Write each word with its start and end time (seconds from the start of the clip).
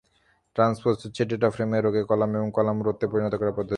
Transpose 0.55 0.97
হচ্ছে 1.05 1.23
ডেটাফ্রেমের 1.25 1.81
রোকে 1.83 2.01
কলামে 2.03 2.35
এবং 2.37 2.49
কলামকে 2.51 2.83
রোতে 2.83 3.05
পরিনত 3.07 3.33
করার 3.35 3.53
পদ্ধতি। 3.53 3.69